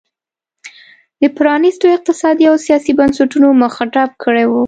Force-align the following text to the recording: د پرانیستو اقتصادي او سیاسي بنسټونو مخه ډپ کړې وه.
د 1.21 1.23
پرانیستو 1.37 1.85
اقتصادي 1.95 2.45
او 2.51 2.55
سیاسي 2.65 2.91
بنسټونو 2.99 3.47
مخه 3.63 3.83
ډپ 3.93 4.11
کړې 4.23 4.45
وه. 4.49 4.59